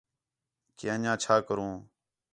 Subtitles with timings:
[0.77, 1.73] کہ اَن٘ڄیاں چَھا کروں